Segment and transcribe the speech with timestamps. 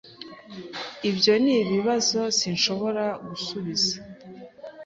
[1.09, 3.93] Ibyo nibibazo sinshobora gusubiza.